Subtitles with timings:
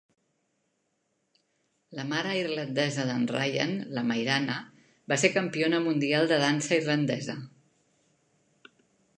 [1.99, 4.57] La mare irlandesa d'en Ryan, la Mairanna,
[5.13, 7.41] va ser campiona mundial de dansa irlandesa.